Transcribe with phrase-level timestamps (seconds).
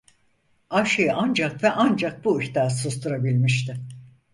[0.69, 3.77] Ayşe'yi, ancak ve ancak bu ihtar susturabilmişti.